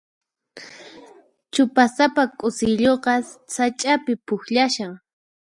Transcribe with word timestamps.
Chupasapa 1.53 2.23
k'usilluqa 2.37 3.13
sach'api 3.53 4.13
pukllashan. 4.25 4.91